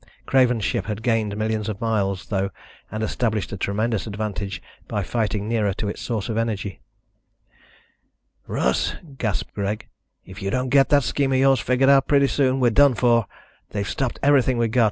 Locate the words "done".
12.71-12.95